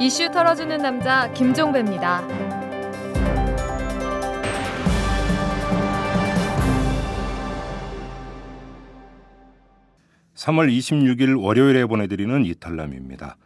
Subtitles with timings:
[0.00, 2.22] 이슈 털어주는 남자 김종배입니다.
[10.34, 13.36] 3월 26일 월요일에 보내드리는 이탈남입니다.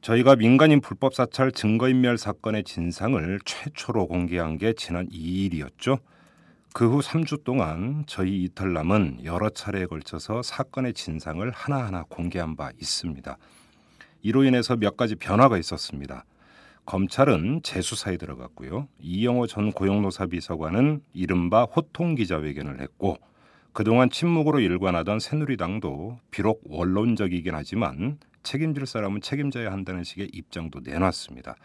[0.00, 6.00] 저희가 민간인 불법 사찰 증거인멸 사건의 진상을 최초로 공개한 게 지난 2일이었죠.
[6.74, 13.36] 그 후 3주 동안 저희 이탈남은 여러 차례에 걸쳐서 사건의 진상을 하나하나 공개한 바 있습니다.
[14.22, 16.24] 이로 인해서 몇 가지 변화가 있었습니다.
[16.86, 18.88] 검찰은 재수사에 들어갔고요.
[19.00, 23.18] 이영호 전 고용노사 비서관은 이른바 호통 기자회견을 했고
[23.72, 31.56] 그동안 침묵으로 일관하던 새누리당도 비록 원론적이긴 하지만 책임질 사람은 책임져야 한다는 식의 입장도 내놨습니다.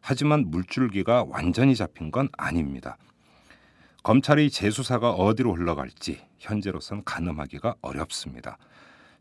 [0.00, 2.96] 하지만 물줄기가 완전히 잡힌 건 아닙니다.
[4.04, 8.56] 검찰의 재수사가 어디로 흘러갈지 현재로선 가늠하기가 어렵습니다.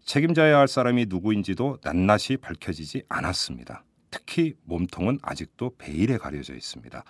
[0.08, 3.84] 책임져야 할 사람이 누구인지도 낱낱이 밝혀지지 않았습니다.
[4.10, 7.04] 특히 몸통은 아직도 베일에 가려져 있습니다.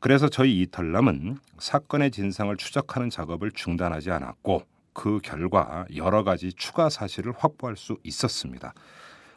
[0.00, 7.32] 그래서 저희 이탈남은 사건의 진상을 추적하는 작업을 중단하지 않았고 그 결과 여러 가지 추가 사실을
[7.36, 8.72] 확보할 수 있었습니다.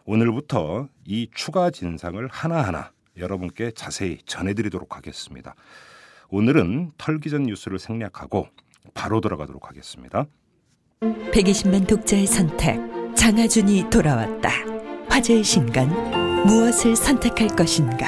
[0.05, 5.55] 오늘부터 이 추가 진상을 하나하나 여러분께 자세히 전해드리도록 하겠습니다.
[6.29, 8.47] 오늘은 털기 전 뉴스를 생략하고
[8.93, 10.27] 바로 들어가도록 하겠습니다.
[11.31, 12.79] 120만 독자의 선택
[13.15, 14.49] 장하준이 돌아왔다.
[15.09, 15.89] 화제의 신간
[16.45, 18.07] 무엇을 선택할 것인가?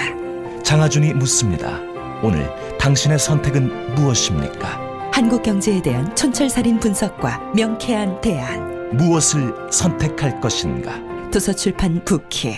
[0.64, 1.80] 장하준이 묻습니다.
[2.24, 5.12] 오늘 당신의 선택은 무엇입니까?
[5.12, 8.96] 한국 경제에 대한 촌철살인 분석과 명쾌한 대안.
[8.96, 11.02] 무엇을 선택할 것인가?
[11.32, 12.56] 도서출판 부키.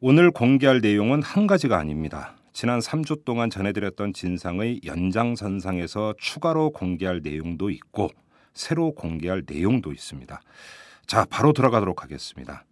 [0.00, 2.36] 오늘 공개할 내용은 한 가지가 아닙니다.
[2.52, 8.10] 지난 3주 동안 전해드렸던 진상의 연장선상에서 추가로 공개할 내용도 있고
[8.58, 10.40] 새로 공개할 내용도 있습니다.
[11.06, 12.64] 자, 바로 들어가도록 하겠습니다.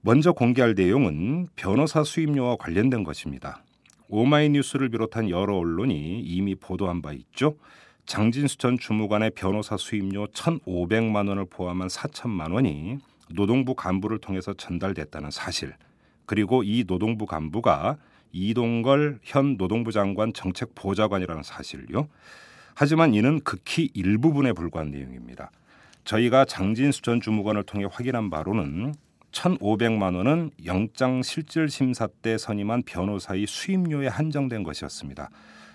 [0.00, 3.62] 먼저 공개할 내용은 변호사 수임료와 관련된 것입니다.
[4.08, 7.56] 오마이뉴스를 비롯한 여러 언론이 이미 보도한 바 있죠.
[8.06, 12.98] 장진수 전 주무관의 변호사 수임료 1,500만 원을 포함한 4천만 원이
[13.30, 15.72] 노동부 간부를 통해서 전달됐다는 사실,
[16.26, 17.96] 그리고 이 노동부 간부가
[18.32, 22.08] 이동걸 현 노동부 장관 정책보좌관이라는 사실요.
[22.80, 25.50] 하지만 이는 극히 일부분에 불과한 내용입니다.
[26.04, 28.94] 저희가 장진수 전 주무관을 통해 확인한 바로는
[29.32, 35.28] 1,500만 원은 영장 실질 심사 때 선임한 변호사의 수임료에 한정된 것이었습니다.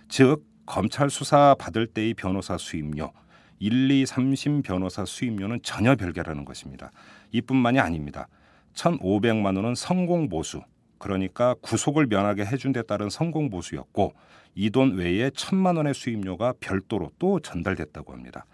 [0.10, 3.12] 즉 검찰 수사 받을 때의 변호사 수임료,
[3.60, 6.90] 1, 2, 3심 변호사 수임료는 전혀 별개라는 것입니다.
[7.34, 8.28] 이뿐만이 아닙니다.
[8.74, 10.60] 1,500만 원은 성공 보수,
[10.98, 14.14] 그러니까 구속을 면하게 해준 데 따른 성공 보수였고
[14.56, 18.46] 이 돈 외에 천만 원의 수임료가 별도로 또 전달됐다고 합니다.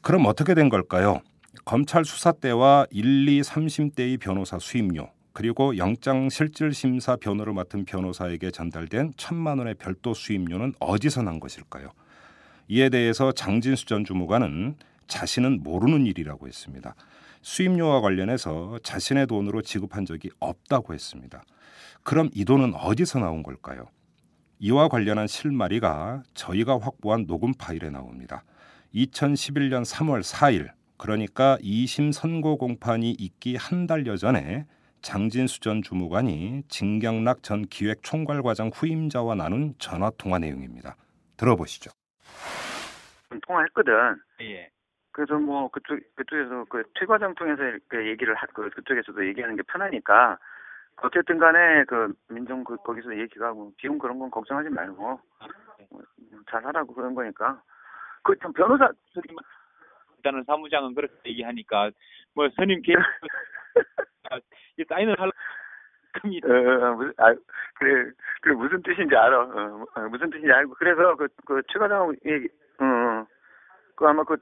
[0.00, 1.20] 그럼 어떻게 된 걸까요?
[1.64, 7.84] 검찰 수사 때와 1, 2, 3심 때의 변호사 수임료 그리고 영장 실질 심사 변호를 맡은
[7.84, 11.90] 변호사에게 전달된 천만 원의 별도 수임료는 어디서 난 것일까요?
[12.68, 14.76] 이에 대해서 장진수 전 주무관은
[15.08, 16.94] 자신은 모르는 일이라고 했습니다.
[17.42, 21.42] 수임료와 관련해서 자신의 돈으로 지급한 적이 없다고 했습니다.
[22.04, 23.86] 그럼 이 돈은 어디서 나온 걸까요?
[24.62, 28.42] 이와 관련한 실마리가 저희가 확보한 녹음 파일에 나옵니다.
[28.94, 34.66] 2011년 3월 4일 그러니까 2심 선고 공판이 있기 한 달여 전에
[35.00, 40.94] 장진수 전 주무관이 진경락 전 기획총괄과장 후임자와 나눈 전화 통화 내용입니다.
[41.38, 41.90] 들어보시죠.
[43.46, 43.92] 통화했거든.
[44.42, 44.68] 예.
[45.12, 50.38] 그래서 뭐 그쪽 그쪽에서 그 최과장 통해서 그 얘기를 하, 그 그쪽에서도 얘기하는 게 편하니까
[51.02, 55.20] 어쨌든 간에 그 민정 그 거기서 얘기가 뭐 비용 그런 건 걱정하지 말고
[55.90, 56.02] 뭐,
[56.50, 57.62] 잘 하라고 그런 거니까
[58.22, 58.90] 그 참 변호사
[60.16, 61.90] 일단은 사무장은 그렇게 얘기하니까
[62.34, 62.98] 뭐 선임 계획
[64.76, 65.30] 이 사인을 할
[66.20, 66.48] 겁니다.
[66.48, 67.34] 어, 어, 무슨 아
[67.74, 68.10] 그래
[68.42, 69.40] 그 무슨 뜻인지 알아.
[69.40, 73.26] 어, 어, 무슨 뜻인지 알고 그래서 그그 최과장 얘기 어, 어.
[73.96, 74.36] 그 아마 그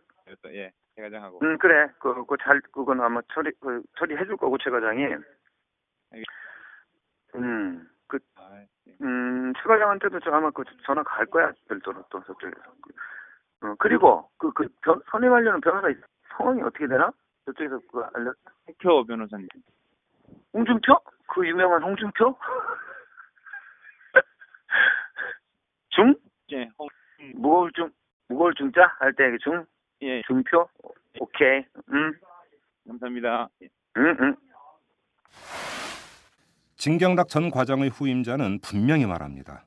[0.47, 1.39] 예, 최 과장하고.
[1.43, 5.05] 음 그래 그그잘 그건 아마 처리 그 처리해 줄 거고 최 과장이.
[5.05, 5.19] 아,
[6.17, 6.23] 예.
[9.01, 12.61] 음, 최 과장한테도 저 아마 그 전화 갈 거야, 별도로 또 저쪽에서.
[13.61, 15.89] 어, 그리고 그, 그, 변, 선임하려는 변호사
[16.37, 17.11] 성함이 어떻게 되나?
[17.47, 18.33] 저쪽에서 그 알려,
[18.67, 19.49] 홍표 변호사님.
[20.55, 20.99] 홍준표?
[21.29, 22.37] 그 유명한 홍준표?
[25.91, 26.15] 중?
[26.53, 26.89] 예, 홍,
[27.35, 27.91] 무거울 중,
[28.29, 28.97] 무거울 중자?
[28.99, 29.65] 할 때 중?
[30.03, 30.69] 예, 중표?
[31.21, 31.65] 오케이.
[31.93, 32.13] 음,
[32.87, 33.49] 감사합니다.
[33.63, 33.69] 예.
[33.97, 34.37] 음, 음.
[36.79, 39.67] 진경락 전 과장의 후임자는 분명히 말합니다.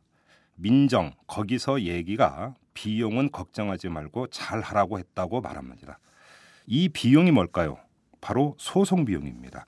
[0.55, 5.99] 민정 거기서 얘기가 비용은 걱정하지 말고 잘 하라고 했다고 말합니다.
[6.67, 7.77] 이 비용이 뭘까요?
[8.21, 9.65] 바로 소송 비용입니다.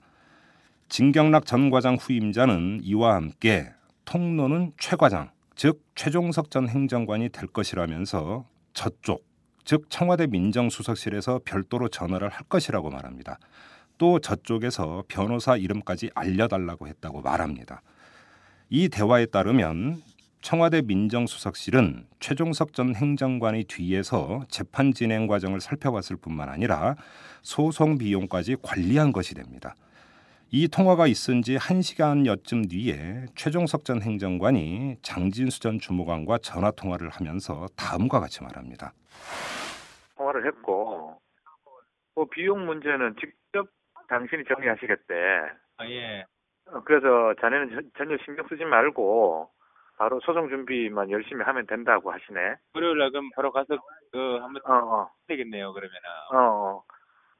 [0.88, 3.70] 진경락 전 과장 후임자는 이와 함께
[4.06, 9.22] 통로는 최 과장, 즉 최종석 전 행정관이 될 것이라면서 저쪽,
[9.64, 13.38] 즉 청와대 민정수석실에서 별도로 전화를 할 것이라고 말합니다.
[13.98, 17.82] 또 저쪽에서 변호사 이름까지 알려달라고 했다고 말합니다.
[18.70, 20.02] 이 대화에 따르면
[20.40, 26.96] 청와대 민정수석실은 최종석 전 행정관이 뒤에서 재판 진행 과정을 살펴봤을 뿐만 아니라
[27.42, 29.74] 소송 비용까지 관리한 것이 됩니다.
[30.50, 37.66] 이 통화가 있은 지 1시간여쯤 뒤에 최종석 전 행정관이 장진수 전 주무관과 전화 통화를 하면서
[37.74, 38.92] 다음과 같이 말합니다.
[40.16, 41.18] 통화를 했고
[42.14, 43.43] 그 비용 문제는 직접
[44.14, 45.14] 당신이 정리하시겠대.
[45.78, 46.24] 아, 예.
[46.66, 49.50] 어, 그래서 자네는 전- 전혀 신경 쓰지 말고
[49.98, 52.54] 바로 소송 준비만 열심히 하면 된다고 하시네.
[52.74, 53.76] 월요일 날 그럼 바로 가서
[54.12, 54.72] 그 한번 어,
[55.02, 55.72] 어, 되겠네요.
[55.72, 56.00] 그러면은.
[56.30, 56.84] 어, 어,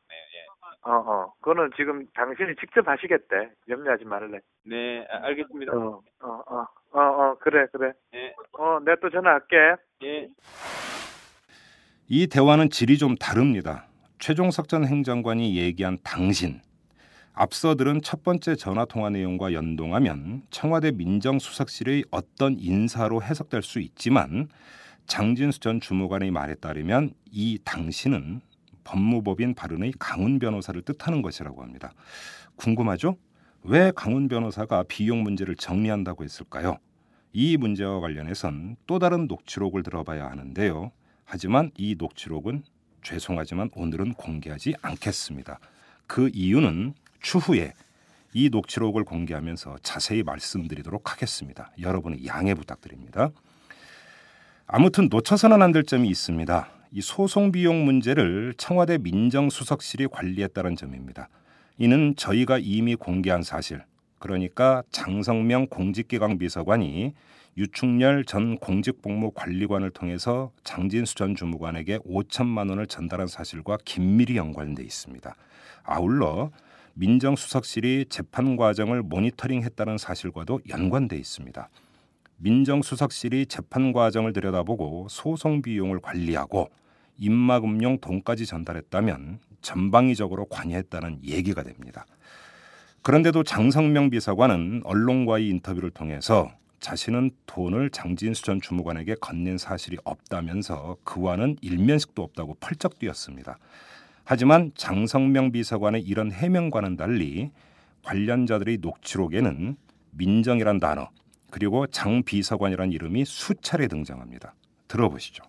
[0.08, 0.46] 네, 예.
[0.82, 1.32] 어, 어.
[1.40, 3.50] 그거는 지금 당신이 직접 하시겠대.
[3.68, 4.40] 염려하지 말래.
[4.64, 5.72] 네, 아, 알겠습니다.
[5.76, 7.92] 어, 어, 어, 어, 어, 그래, 그래.
[8.12, 9.76] 네, 어, 내가 또 전화할게.
[10.02, 10.28] 예.
[12.08, 13.86] 이 대화는 질이 좀 다릅니다.
[14.18, 16.60] 최종석 전 행정관이 얘기한 당신.
[17.32, 24.48] 앞서 들은 첫 번째 전화 통화 내용과 연동하면 청와대 민정수석실의 어떤 인사로 해석될 수 있지만
[25.06, 28.40] 장진수 전 주무관의 말에 따르면 이 당신은
[28.84, 31.92] 법무법인 발언의 강훈 변호사를 뜻하는 것이라고 합니다.
[32.56, 33.16] 궁금하죠?
[33.64, 36.78] 왜 강훈 변호사가 비용 문제를 정리한다고 했을까요?
[37.32, 40.92] 이 문제와 관련해선 또 다른 녹취록을 들어봐야 하는데요.
[41.24, 42.62] 하지만 이 녹취록은
[43.04, 45.60] 죄송하지만 오늘은 공개하지 않겠습니다.
[46.08, 47.72] 그 이유는 추후에
[48.32, 51.70] 이 녹취록을 공개하면서 자세히 말씀드리도록 하겠습니다.
[51.80, 53.30] 여러분의 양해 부탁드립니다.
[54.66, 56.68] 아무튼 놓쳐서는 안 될 점이 있습니다.
[56.90, 61.28] 이 소송 비용 문제를 청와대 민정수석실이 관리했다는 점입니다.
[61.78, 63.82] 이는 저희가 이미 공개한 사실,
[64.18, 67.12] 그러니까 장성명 공직기강 비서관이
[67.56, 75.34] 유충렬 전 공직복무관리관을 통해서 장진수 전 주무관에게 5천만 원을 전달한 사실과 긴밀히 연관돼 있습니다.
[75.84, 76.50] 아울러
[76.94, 81.68] 민정수석실이 재판 과정을 모니터링했다는 사실과도 연관돼 있습니다.
[82.38, 86.70] 민정수석실이 재판 과정을 들여다보고 소송 비용을 관리하고
[87.18, 92.04] 입막음용 돈까지 전달했다면 전방위적으로 관여했다는 얘기가 됩니다.
[93.02, 96.50] 그런데도 장성명 비서관은 언론과의 인터뷰를 통해서
[96.84, 103.56] 자신은 돈을 장진수 전 주무관에게 건넨 사실이 없다면서 그와는 일면식도 없다고 펄쩍 뛰었습니다.
[104.26, 107.50] 하지만 장성명 비서관의 이런 해명과는 달리
[108.04, 109.76] 관련자들의 녹취록에는
[110.10, 111.08] 민정이란 단어
[111.50, 114.52] 그리고 장 비서관이란 이름이 수차례 등장합니다.
[114.86, 115.42] 들어보시죠.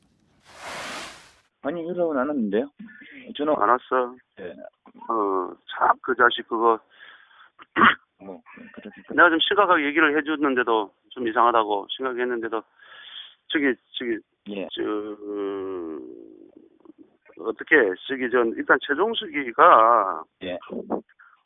[1.63, 2.69] 아니 연락은 안 왔는데요.
[3.35, 4.15] 전화 안 왔어.
[4.39, 4.51] 예.
[5.09, 6.79] 어, 참, 그 자식 그거.
[8.23, 8.41] 뭐
[8.73, 12.61] 그렇게 내가 좀 심각하게 얘기를 해줬는데도 좀 이상하다고 생각했는데도
[13.47, 14.19] 저기, 저기,
[14.49, 14.67] 예.
[14.71, 14.83] 저,
[17.41, 17.75] 어떻게,
[18.07, 20.59] 저기, 전, 일단 최종수기가 예.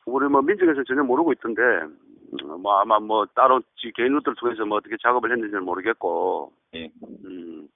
[0.06, 4.66] 우리 뭐 민정에서 전혀 모르고 있던데, 음, 뭐 아마 뭐 따로 지 개인 루트를 통해서
[4.66, 6.92] 뭐 어떻게 작업을 했는지는 모르겠고, 예.
[7.26, 7.68] 음,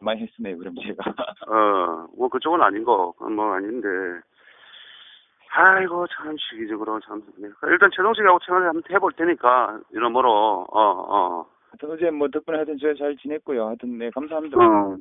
[0.00, 0.56] 많이 했으네요.
[0.58, 1.10] 그럼 제가
[1.48, 3.88] 어, 뭐 그쪽은 아닌 거, 뭐 아닌데.
[5.56, 7.22] 아이고, 참, 시기적으로 참.
[7.36, 7.48] 네.
[7.68, 11.46] 일단 최동식하고 채널을 한번 해볼 테니까, 이러므로, 어, 어.
[11.70, 13.66] 하여튼 어제 뭐 덕분에 하여튼 제가 잘 지냈고요.
[13.66, 14.56] 하여튼 네 감사합니다.
[14.58, 14.96] 어.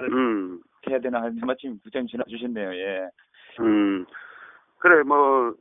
[0.00, 2.74] 음, 해야 되나 하여튼 마침 부장 전화 주셨네요.
[2.74, 3.08] 예.
[3.60, 4.06] 음.
[4.78, 5.54] 그래, 뭐,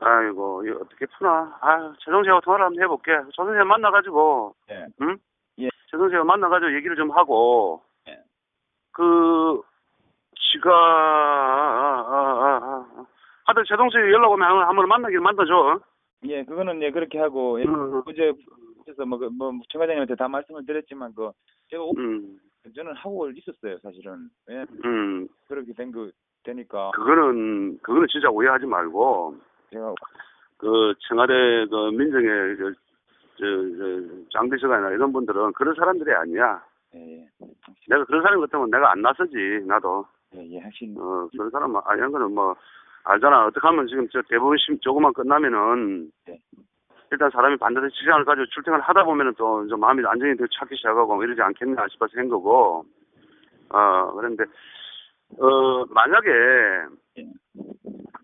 [0.00, 1.56] 아이고, 이거 어떻게 푸나.
[1.60, 3.12] 아, 최동식하고 통화를 한번 해볼게.
[3.32, 4.86] 조 선생 만나가지고, 예.
[5.02, 5.16] 응?
[5.60, 5.68] 예.
[5.90, 8.18] 최동식하고 만나가지고 얘기를 좀 하고, 예.
[8.92, 9.60] 그,
[10.36, 12.53] 지가, 아, 아, 아, 아.
[13.44, 15.80] 하여튼 최동식 연락 오면 한번- 한번 만나길 만나줘.
[16.26, 17.64] 예, 그거는 예 그렇게 하고 예.
[17.64, 18.02] 음.
[18.06, 18.32] 어제
[18.84, 21.30] 그래서 뭐, 그, 뭐 청과장님한테 다 말씀을 드렸지만 그
[21.70, 22.38] 제가 오- 음,
[22.74, 24.28] 저는 하고 있었어요 사실은.
[24.50, 24.64] 예.
[24.84, 25.28] 음.
[25.48, 26.08] 그렇게 된 거
[26.44, 29.36] 되니까 그거는 그거는 진짜 오해하지 말고
[29.70, 29.94] 제가
[30.58, 31.32] 그 청와대
[31.70, 32.72] 그 민정의 저,
[33.38, 33.44] 저,
[33.78, 36.62] 저 장비서관이나 이런 분들은 그런 사람들이 아니야.
[36.94, 37.28] 예, 예.
[37.88, 39.36] 내가 그런 사람 같으면 내가 안 나서지
[39.66, 40.06] 나도.
[40.36, 42.54] 예, 예, 하신 어 그런 사람 아니한 거는 뭐
[43.04, 43.46] 알잖아.
[43.46, 46.38] 어떻게 하면 지금 저 대부분 심 조금만 끝나면은 네.
[47.10, 51.24] 일단 사람이 반드시 시간을 가지고 출퇴근을 하다 보면은 또좀 마음이 안정이 더 찾기 시작하고 뭐
[51.24, 52.84] 이러지 않겠나 싶어서 한 거고.
[53.70, 54.44] 어 그런데
[55.38, 56.30] 어 만약에
[57.18, 57.24] 예.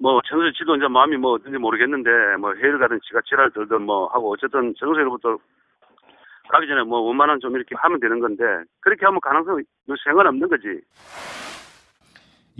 [0.00, 4.06] 뭐 정수 지도 이제 마음이 뭐 어떤지 모르겠는데 뭐 회의를 가든 지가 지랄 들든 뭐
[4.08, 5.36] 하고 어쨌든 정수로부터
[6.48, 8.44] 가기 전에 뭐 원만한 좀 이렇게 하면 되는 건데
[8.80, 9.62] 그렇게 하면 가능성이
[10.04, 10.80] 생은 없는 거지.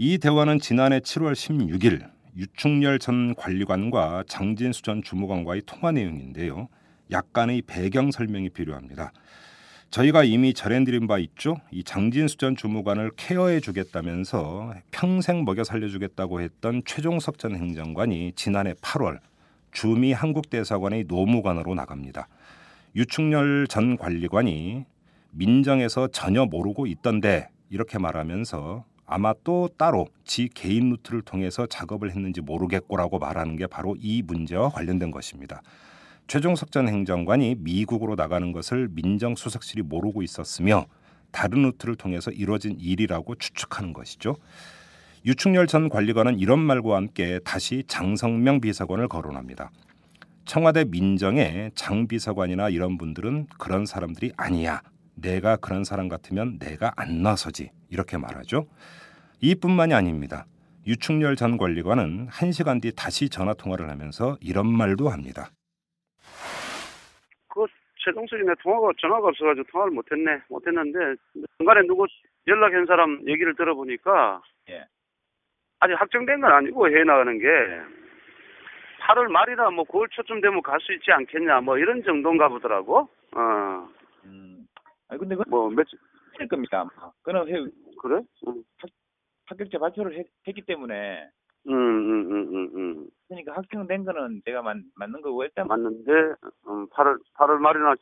[0.03, 6.69] 이 대화는 지난해 7월 16일 유충렬 전 관리관과 장진수 전 주무관과의 통화 내용인데요.
[7.11, 9.11] 약간의 배경 설명이 필요합니다.
[9.91, 11.57] 저희가 이미 전해드린 바 있죠.
[11.69, 19.19] 이 장진수 전 주무관을 케어해 주겠다면서 평생 먹여 살려주겠다고 했던 최종석 전 행정관이 지난해 8월
[19.71, 22.27] 주미 한국대사관의 노무관으로 나갑니다.
[22.95, 24.83] 유충렬 전 관리관이
[25.29, 32.39] 민정에서 전혀 모르고 있던데 이렇게 말하면서 아마 또 따로 지 개인 루트를 통해서 작업을 했는지
[32.39, 35.61] 모르겠고라고 말하는 게 바로 이 문제와 관련된 것입니다.
[36.27, 40.85] 최종석 전 행정관이 미국으로 나가는 것을 민정수석실이 모르고 있었으며
[41.31, 44.37] 다른 루트를 통해서 이루어진 일이라고 추측하는 것이죠.
[45.25, 49.71] 류충렬 전 관리관은 이런 말과 함께 다시 장석명 비서관을 거론합니다.
[50.45, 54.81] 청와대 민정의 장 비서관이나 이런 분들은 그런 사람들이 아니야.
[55.15, 57.71] 내가 그런 사람 같으면 내가 안 나서지.
[57.89, 58.67] 이렇게 말하죠.
[59.41, 60.45] 이뿐만이 아닙니다.
[60.85, 65.49] 유충렬 전 관리관은 한 시간 뒤 다시 전화 통화를 하면서 이런 말도 합니다.
[67.47, 67.65] 그
[68.03, 70.97] 최동석이 내 통화가 전화가 없어가지고 통화를 못했네 못했는데
[71.57, 72.05] 중간에 누구
[72.47, 74.85] 연락한 사람 얘기를 들어보니까 예.
[75.79, 77.47] 아직 확정된 건 아니고 해 나가는 게
[79.01, 83.89] 8월 말이나 뭐 9월 초쯤 되면 갈 수 있지 않겠냐 뭐 이런 정도인가 보더라고 어뭐
[84.25, 84.67] 음.
[85.09, 85.43] 아니 근데 그
[85.75, 85.97] 며칠
[86.39, 86.87] 할 겁니다.
[87.23, 87.53] 그는 해,
[88.01, 88.63] 그래 응.
[89.71, 91.29] 합격자 발표를 했, 기 때문에
[91.67, 93.07] 음, 음, 음, 음, 음.
[93.27, 96.11] 그러니까 확정된 거는 제가 맞, 맞는 거고 일단 맞는데
[96.67, 97.95] 음, 8월 8월 말이나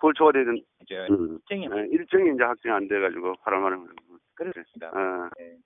[0.00, 1.38] 9월 초가 되는 이제 음.
[1.48, 3.76] 일정이 예, 일정이 이제 확정이 안 돼가지고 8월 말에
[4.34, 4.88] 그렇습니다.
[4.88, 5.30] 어.
[5.40, 5.56] 예.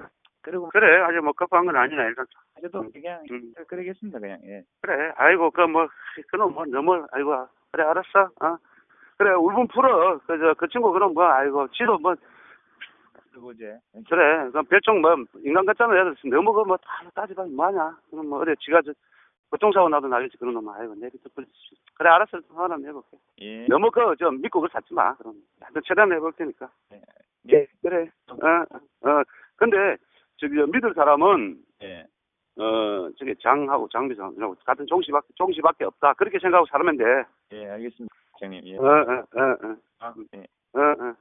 [0.42, 2.26] 그리고 그래 아직 뭐 급한 건 아니네 일단
[2.60, 3.54] 저도 그냥 음.
[3.66, 4.18] 그러겠습니다.
[4.18, 4.62] 그냥 예.
[4.80, 5.88] 그래 아이고 그뭐
[6.30, 8.58] 그놈 뭐 너무 아이고 그래 알았어 어
[9.16, 12.14] 그래 울분 풀어 그저 그 친구 그럼 뭐 아이고 지도 뭐
[13.54, 16.76] 이제 그래 그럼 별종 뭐 인간 같잖아 애들 너무 그뭐
[17.14, 18.92] 따지다 뭐하냐 그럼 뭐 어래 지가 저
[19.50, 21.46] 교통사고 나도 나겠지 그런 놈 아이고 내 밑에 뿌리
[21.94, 23.66] 그래 알았어 하나 해볼게 예.
[23.66, 26.70] 너무 그저 믿고 그걸 찾지 마 그럼 나도 최대한 해볼 테니까
[27.52, 27.66] 예.
[27.82, 29.24] 그래 어어
[29.56, 29.96] 근데
[30.38, 32.06] 저기 저 믿을 사람은 예.
[32.56, 37.04] 어 저기 장하고 장비장하고 같은 종씨밖에 종씨밖에 없다 그렇게 생각하고 살면 돼
[37.52, 38.14] 예, 알겠습니다.
[38.40, 38.66] 장님.
[38.66, 38.76] 예.
[38.76, 39.76] 어, 어, 어, 어.
[40.00, 40.40] 아, 예.
[40.72, 41.14] 어, 어.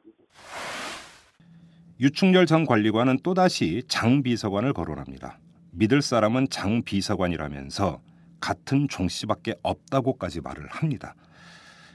[2.02, 5.38] 유충렬 전 관리관은 또다시 장 비서관을 거론합니다.
[5.70, 8.02] 믿을 사람은 장 비서관이라면서
[8.40, 11.14] 같은 종 씨밖에 없다고까지 말을 합니다.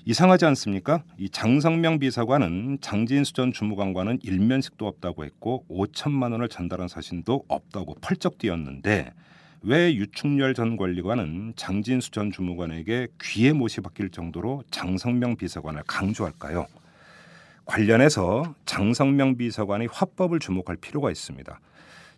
[0.05, 1.03] 이상하지 않습니까?
[1.19, 8.39] 이 장성명 비서관은 장진수 전 주무관과는 일면식도 없다고 했고 5천만 원을 전달한 사실도 없다고 펄쩍
[8.39, 9.13] 뛰었는데
[9.63, 16.69] 왜 유충렬 전 관리관은 장진수 전 주무관에게 귀에 못이 박힐 정도로 장성명 비서관을 강조할까요?
[17.67, 21.61] 관련해서 장성명 비서관의 화법을 주목할 필요가 있습니다.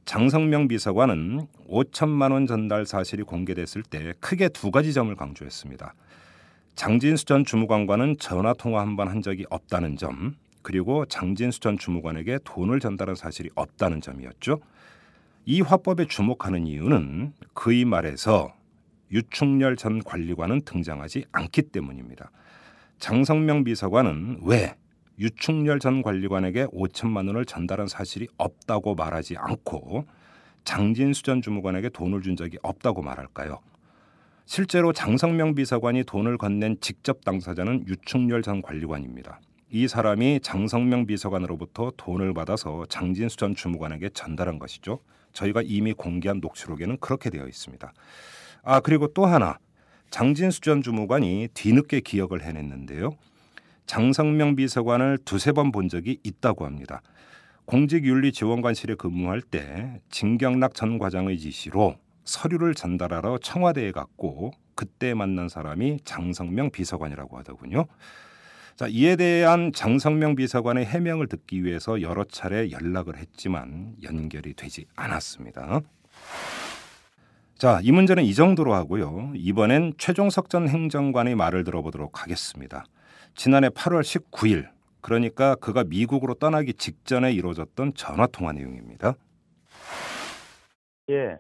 [0.04, 5.94] 장성명 비서관은 5천만 원 전달 사실이 공개됐을 때 크게 두 가지 점을 강조했습니다.
[6.76, 13.16] 장진수 전 주무관과는 전화 통화 한번한 적이 없다는 점, 그리고 장진수 전 주무관에게 돈을 전달한
[13.16, 14.60] 사실이 없다는 점이었죠.
[15.44, 18.54] 이 화법에 주목하는 이유는 그의 말에서
[19.10, 22.30] 유충렬 전 관리관은 등장하지 않기 때문입니다.
[22.98, 24.74] 장성명 비서관은 왜
[25.18, 30.06] 유충렬 전 관리관에게 5천만 원을 전달한 사실이 없다고 말하지 않고
[30.64, 33.60] 장진수 전 주무관에게 돈을 준 적이 없다고 말할까요?
[34.44, 39.40] 실제로 장성명 비서관이 돈을 건넨 직접 당사자는 유충렬 전 관리관입니다.
[39.70, 45.00] 이 사람이 장성명 비서관으로부터 돈을 받아서 장진수 전 주무관에게 전달한 것이죠.
[45.32, 47.92] 저희가 이미 공개한 녹취록에는 그렇게 되어 있습니다.
[48.62, 49.58] 아 그리고 또 하나
[50.10, 53.10] 장진수 전 주무관이 뒤늦게 기억을 해냈는데요.
[53.88, 57.00] 장성명 비서관을 두세 번 본 적이 있다고 합니다.
[57.64, 66.70] 공직윤리지원관실에 근무할 때 진경락 전 과장의 지시로 서류를 전달하러 청와대에 갔고 그때 만난 사람이 장성명
[66.70, 67.86] 비서관이라고 하더군요.
[68.76, 75.80] 자, 이에 대한 장성명 비서관의 해명을 듣기 위해서 여러 차례 연락을 했지만 연결이 되지 않았습니다.
[77.56, 79.32] 자, 이 문제는 이 정도로 하고요.
[79.34, 82.84] 이번엔 최종석 전 행정관의 말을 들어보도록 하겠습니다.
[83.38, 84.68] 지난해 8월 19일,
[85.00, 89.14] 그러니까 그가 미국으로 떠나기 직전에 이루어졌던 전화 통화 내용입니다.
[91.08, 91.38] 예.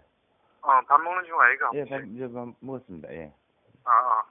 [0.60, 1.70] 어, 밥 먹는 중 아이가?
[1.74, 3.12] 예, 밥, 이제 밥 먹었습니다.
[3.12, 3.34] 예.
[3.82, 4.22] 아, 아.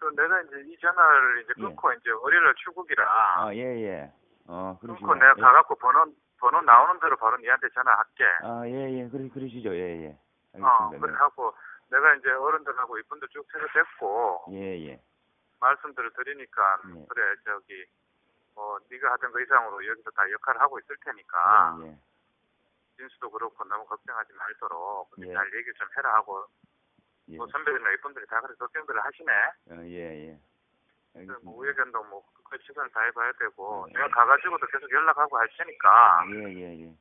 [0.00, 1.62] 그 내가 이제 이 전화를 이제 예.
[1.62, 4.12] 끊고 이제 월요일 출국이라 아, 예, 예.
[4.48, 5.06] 어, 그러시죠.
[5.06, 5.40] 끊고 내가 예.
[5.40, 6.06] 가갖고 번호
[6.40, 8.24] 번호 나오는 대로 바로 니한테 전화할게.
[8.42, 9.08] 아, 예, 예.
[9.08, 9.72] 그러, 그러시죠.
[9.76, 10.18] 예, 예.
[10.60, 11.06] 어, 알겠습니다.
[11.06, 11.54] 그래갖고
[11.88, 14.58] 내가 이제 어른들하고 이분들 쭉 퇴소됐고 네.
[14.58, 15.00] 예, 예.
[15.60, 17.06] 말씀들을 드리니까 네.
[17.08, 17.84] 그래 저기
[18.54, 21.98] 뭐 네가 하던 그 이상으로 여기서 다 역할을 하고 있을 테니까 예, 예.
[22.96, 25.32] 진수도 그렇고 너무 걱정하지 말도록 예.
[25.32, 26.46] 잘 얘기 좀 해라 하고
[27.28, 27.36] 예.
[27.36, 29.32] 뭐 선배들이나 이분들이 다 그래 걱정들을 하시네.
[29.70, 30.40] 어, 예, 예.
[31.42, 33.94] 뭐 우회전도 뭐그 최선을 다해봐야 되고 네.
[33.94, 36.94] 내가 가가지고도 계속 연락하고 할 테니까 예, 예, 예.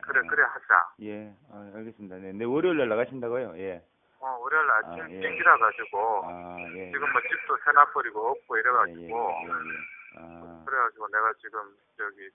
[0.00, 0.94] 그래 아, 그래 하자.
[1.02, 2.16] 예, 아, 알겠습니다.
[2.16, 3.58] 네, 내 월요일 날 나가신다고요?
[3.58, 3.84] 예.
[4.20, 5.20] 어 월요일 아침 아, 예.
[5.20, 6.90] 땡기라 가지고 아, 예.
[6.90, 10.18] 지금 뭐 집도 세나버리고 없고 예, 예, 이래가지고 예, 예.
[10.18, 11.60] 아, 그래가지고 내가 지금
[11.96, 12.28] 저기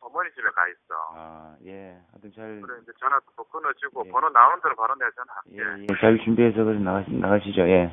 [0.00, 0.94] 어머니 집에 가 있어.
[1.14, 1.98] 아, 예.
[2.10, 4.10] 하여튼 잘, 그래 이제 전화도 또 끊어지고 예.
[4.10, 5.50] 번호 나오는 대로 바로 내가 전화할게.
[5.54, 6.00] 예, 예.
[6.00, 7.62] 잘 준비해서 그래 나가, 나가시죠.
[7.68, 7.86] 예.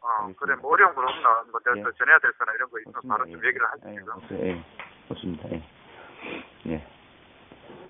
[0.00, 0.38] 어 알겠습니다.
[0.44, 1.82] 그래 뭐 어려운 건 없나 뭐 내가 예.
[1.82, 3.16] 또 전해야 될 거나 이런 거 있으면 없습니다.
[3.16, 3.48] 바로 좀 예.
[3.48, 4.12] 얘기를 하지 예, 지금.
[4.12, 4.38] 없어요.
[4.44, 4.64] 예.
[5.08, 5.48] 없습니다.
[5.52, 5.62] 예.
[6.66, 6.86] 예.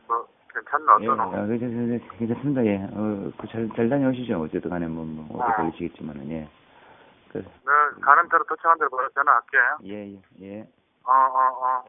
[0.06, 1.22] 뭐 괜찮나 예, 어떠노?
[1.36, 2.64] 아, 괜찮, 괜찮습니다.
[2.66, 2.76] 예.
[2.92, 4.40] 어, 그 잘, 잘 다녀오시죠.
[4.40, 5.56] 어쨌든 간에 뭐, 뭐, 오래 아.
[5.56, 6.48] 걸리시겠지만은, 예.
[7.32, 9.58] 그, 내가 가는 대로 도착한 대로 바로 전화할게.
[9.86, 10.68] 예, 예, 예.
[11.04, 11.84] 어 어 어.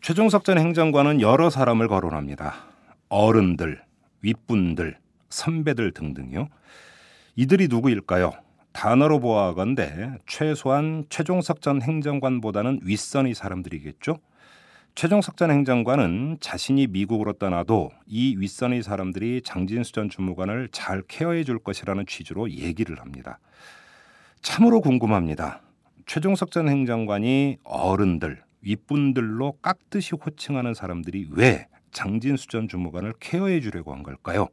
[0.00, 2.54] 최종석 전 행정관은 여러 사람을 거론합니다.
[3.08, 3.82] 어른들,
[4.22, 4.96] 윗분들,
[5.28, 6.48] 선배들 등등요.
[7.36, 8.32] 이들이 누구일까요?
[8.72, 14.18] 단어로 보아하건대 최소한 최종석 전 행정관보다는 윗선의 사람들이겠죠.
[14.98, 21.60] 최종석 전 행정관은 자신이 미국으로 떠나도 이 윗선의 사람들이 장진수 전 주무관을 잘 케어해 줄
[21.60, 23.38] 것이라는 취지로 얘기를 합니다.
[24.42, 25.60] 참으로 궁금합니다.
[26.06, 34.02] 최종석 전 행정관이 어른들, 윗분들로 깍듯이 호칭하는 사람들이 왜 장진수 전 주무관을 케어해 주려고 한
[34.02, 34.48] 걸까요?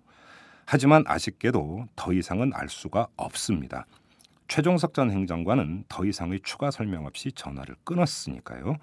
[0.68, 3.88] 하지만 아쉽게도 더 이상은 알 수가 없습니다.
[4.48, 8.78] 최종석 전 행정관은 더 이상의 추가 설명 없이 전화를 끊었으니까요.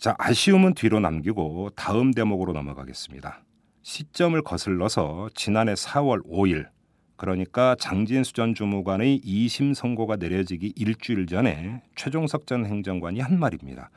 [0.00, 3.40] 자, 아쉬움은 뒤로 남기고 다음 대목으로 넘어가겠습니다.
[3.82, 6.68] 시점을 거슬러서 지난해 4월 5일
[7.16, 13.90] 그러니까 장진수 전 주무관의 2심 선고가 내려지기 일주일 전에 최종석 전 행정관이 한 말입니다.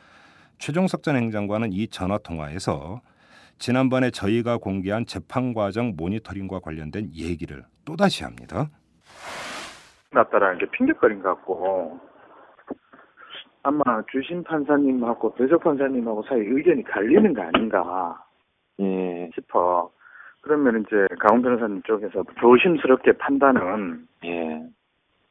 [0.57, 3.01] 최종석 전 행정관은 이 전화 통화에서
[3.59, 8.71] 지난번에 저희가 공개한 재판 과정 모니터링과 관련된 얘기를 또다시 합니다.
[10.13, 11.99] 났다라는 게 핑계거린 것 같고
[13.63, 18.23] 아마 주심 판사님하고 배석 판사님하고 사이 의견이 갈리는 거 아닌가
[18.79, 19.91] 예, 싶어.
[20.41, 24.63] 그러면 이제 강원 변호사님 쪽에서 조심스럽게 판단은 예.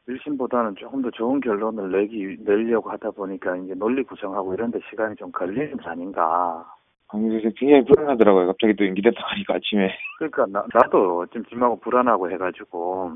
[0.09, 5.17] 1심보다는 조금 더 좋은 결론을 내기 내려고 하다 보니까 이제 논리 구성하고 이런 데 시간이
[5.17, 6.65] 좀 걸리는 거 아닌가.
[7.09, 8.47] 아니, 그래서 굉장히 불안하더라고요.
[8.47, 9.93] 갑자기 또 연기됐다 하니까 아침에.
[10.19, 13.13] 그러니까 나, 나도 좀 짐하고 불안하고 해가지고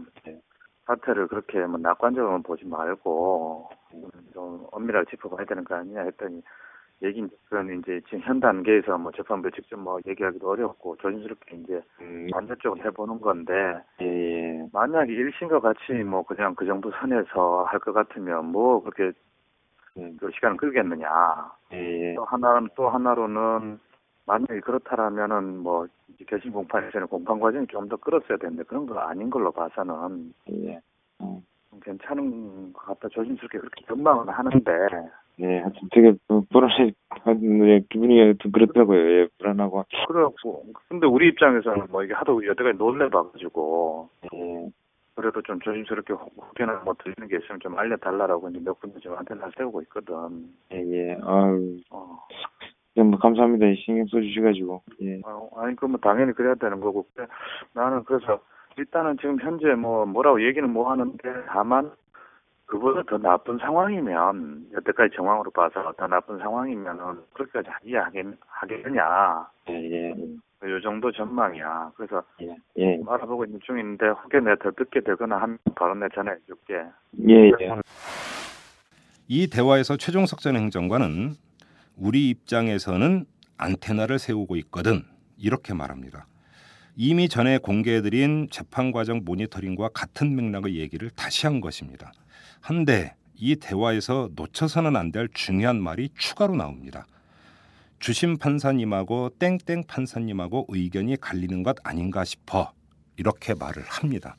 [0.86, 3.70] 사태를 그렇게 뭐 낙관적으로 보지 말고
[4.32, 6.42] 좀 엄밀하게 짚어봐야 되는 거 아니냐 했더니
[7.02, 11.82] 얘긴 그건 이제 지금 현 단계에서 뭐 재판부에 직접 뭐 얘기하기도 어렵고 조심스럽게 이제
[12.32, 13.52] 완전적으로 해보는 건데
[14.00, 14.68] 예, 예.
[14.72, 19.12] 만약에 일심과 같이 뭐 그냥 그 정도 선에서 할 것 같으면 뭐 그렇게
[19.94, 21.08] 그 시간을 끌겠느냐
[21.72, 22.14] 예, 예.
[22.14, 23.78] 또 하나는 또 하나로는
[24.26, 29.28] 만약에 그렇다라면은 뭐 이제 개심 공판에서는 공판 과정이 좀 더 끌었어야 되는데 그런 거 아닌
[29.30, 30.80] 걸로 봐서는 예.
[31.18, 31.42] 어.
[31.70, 34.72] 좀 괜찮은 것 같다 조심스럽게 그렇게 전망은 하는데
[35.40, 36.92] 예, 하여튼 되게 부- 불안해,
[37.66, 38.98] 예, 기분이 좀 그렇더라고요.
[39.00, 39.84] 예, 불안하고.
[40.06, 44.70] 그래갖고 근데 우리 입장에서는 뭐 이게 하도 여태까지 놀래봐가지고 예,
[45.16, 49.50] 그래도 좀 조심스럽게 혹여나 뭐 들리는 게 있으면 좀 알려달라고 이제 몇 군데 좀 안테나
[49.56, 50.48] 세우고 있거든.
[50.72, 51.18] 예, 예.
[51.22, 52.18] 아유, 어.
[52.96, 53.66] 예, 뭐, 감사합니다.
[53.84, 54.82] 신경 써주셔가지고.
[55.02, 55.20] 예.
[55.24, 57.06] 어, 아니 그뭐 당연히 그래야 되는 거고
[57.72, 58.40] 나는 그래서
[58.76, 61.90] 일단은 지금 현재 뭐 뭐라고 얘기는 뭐 하는데 다만
[62.66, 70.10] 그보다 더 나쁜 상황이면 여태까지 정황으로 봐서 더 나쁜 상황이면은 그렇게까지 이해하겠 하겠느냐 예, 예.
[70.70, 73.00] 요 정도 전망이야 그래서 예, 예.
[73.06, 76.82] 알아보고 있는 중인데 혹여 내가 더 듣게 되거나 하면 바로 내 전화해 줄게
[77.28, 77.80] 예, 예.
[79.28, 81.34] 이 대화에서 최종석 전 행정관은
[81.96, 83.26] 우리 입장에서는
[83.56, 85.04] 안테나를 세우고 있거든
[85.36, 86.26] 이렇게 말합니다.
[86.96, 92.12] 이미 전에 공개해드린 재판 과정 모니터링과 같은 맥락의 얘기를 다시 한 것입니다.
[92.60, 97.06] 한데 이 대화에서 놓쳐서는 안 될 중요한 말이 추가로 나옵니다.
[97.98, 102.72] 주심 판사님하고 땡땡 판사님하고 의견이 갈리는 것 아닌가 싶어
[103.16, 104.36] 이렇게 말을 합니다.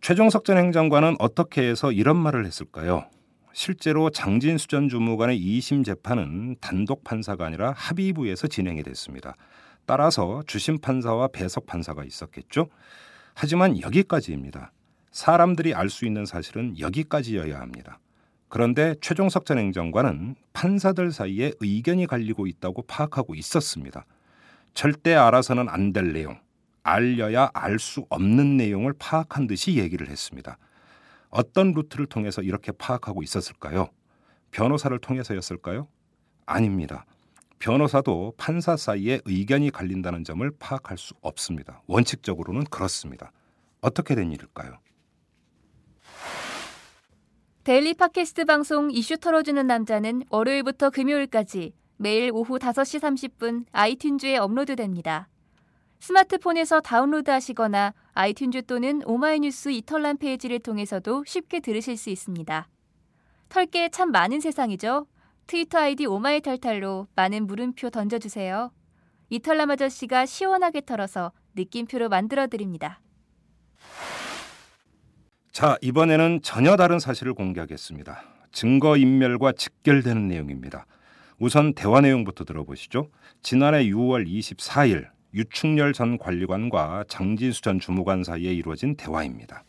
[0.00, 3.08] 최종석 전 행정관은 어떻게 해서 이런 말을 했을까요?
[3.58, 9.34] 실제로 장진수 전 주무관의 2심 재판은 단독 판사가 아니라 합의부에서 진행이 됐습니다.
[9.84, 12.68] 따라서 주심 판사와 배석 판사가 있었겠죠.
[13.34, 14.70] 하지만 여기까지입니다.
[15.10, 17.98] 사람들이 알 수 있는 사실은 여기까지여야 합니다.
[18.48, 24.06] 그런데 최종석 전 행정관은 판사들 사이에 의견이 갈리고 있다고 파악하고 있었습니다.
[24.72, 26.38] 절대 알아서는 안 될 내용,
[26.84, 30.58] 알려야 알 수 없는 내용을 파악한 듯이 얘기를 했습니다.
[31.30, 33.88] 어떤 루트를 통해서 이렇게 파악하고 있었을까요?
[34.50, 35.88] 변호사를 통해서였을까요?
[36.46, 37.04] 아닙니다.
[37.58, 41.82] 변호사도 판사 사이에 의견이 갈린다는 점을 파악할 수 없습니다.
[41.86, 43.32] 원칙적으로는 그렇습니다.
[43.80, 44.78] 어떻게 된 일일까요?
[47.64, 55.28] daily 팟캐스트 방송 이슈 털어주는 남자는 월요일부터 금요일까지 매일 오후 5시 30분 아이튠즈에 업로드됩니다.
[56.00, 62.68] 스마트폰에서 다운로드 하시거나 아이튠즈 또는 오마이뉴스 이털남 페이지를 통해서도 쉽게 들으실 수 있습니다.
[63.48, 65.06] 털게 참 많은 세상이죠.
[65.46, 68.72] 트위터 아이디 오마이탈탈로 많은 물음표 던져주세요.
[69.30, 73.00] 이털남 아저씨가 시원하게 털어서 느낌표로 만들어드립니다.
[75.52, 78.22] 자, 이번에는 전혀 다른 사실을 공개하겠습니다.
[78.50, 80.86] 증거인멸과 직결되는 내용입니다.
[81.38, 83.10] 우선 대화 내용부터 들어보시죠.
[83.42, 89.62] 지난해 6월 24일 유충렬 전 관리관과 장진수 전 주무관 사이에 이루어진 대화입니다.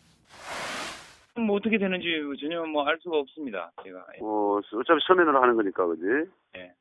[1.35, 2.05] 뭐 어떻게 되는지
[2.41, 3.71] 전혀 뭐 알 수가 없습니다.
[3.83, 4.05] 제가.
[4.21, 6.29] 어, 어차피 서면으로 하는 거니까, 그지?
[6.57, 6.73] 예.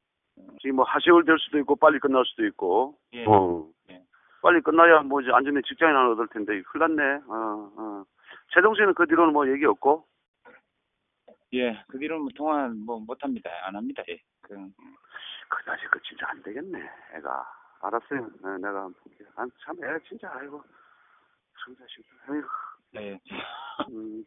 [0.60, 2.96] 지금 뭐 하세월 될 수도 있고, 빨리 끝날 수도 있고.
[3.12, 3.24] 예.
[3.26, 3.66] 어.
[3.90, 4.02] 예.
[4.42, 7.02] 빨리 끝나야 뭐 이제 안전에 직장이나 얻을 텐데, 났네.
[7.28, 8.04] 어, 어.
[8.52, 10.04] 최동 씨는 그 뒤로는 뭐 얘기 없고?
[11.54, 11.80] 예.
[11.88, 13.50] 그 뒤로는 뭐 통화 뭐 못합니다.
[13.64, 14.02] 안 합니다.
[14.08, 14.18] 예.
[14.42, 14.54] 그,
[15.48, 16.78] 그다지 그 진짜 안 되겠네,
[17.16, 17.44] 애가.
[17.80, 18.20] 알았어요.
[18.42, 19.24] 네, 내가 한번 볼게.
[19.36, 20.62] 아, 참, 애 진짜, 아이고.
[21.64, 22.46] 참 자식, 아이고.
[22.96, 23.20] 예.
[23.90, 24.24] 음,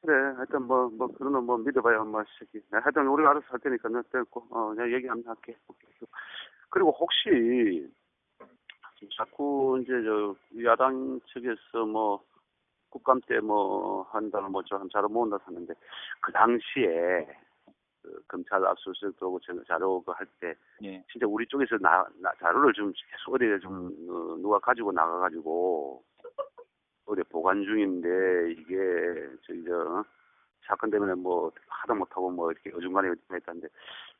[0.00, 2.58] 그래, 하여튼 뭐, 뭐, 그런 놈뭐 믿어봐야 엄마 새끼.
[2.70, 5.56] 네, 하여튼 우리가 알아서 할 테니까 너 됐고, 어, 내가 얘기 한번 할게.
[6.70, 7.88] 그리고 혹시,
[9.16, 10.34] 자꾸 이제 저,
[10.64, 12.24] 야당 측에서 뭐,
[12.90, 15.72] 국감 때 뭐, 한다는 뭐, 저, 자료 모은다 하는데,
[16.20, 17.26] 그 당시에,
[18.02, 21.02] 그 검찰 압수수색도 하고 저 자료 그 할 때, 예.
[21.10, 26.02] 진짜 우리 쪽에서 나, 나 자료를 좀 계속 어디에 좀, 어, 누가 가지고 나가가지고,
[27.06, 28.76] 어디 보관 중인데 이게
[29.46, 30.04] 저기 저
[30.66, 33.66] 사건 때문에 뭐 하다 못하고 뭐 이렇게 어중간에 했다는데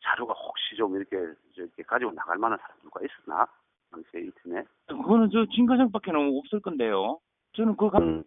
[0.03, 1.17] 자료가 혹시 좀 이렇게
[1.55, 3.47] 이렇게 가지고 나갈 만한 사람 누가 있었나
[3.93, 7.21] 당시에 이 팀에 그거는 저 진과장밖에 는 없을 건데요.
[7.53, 8.25] 저는 그 음,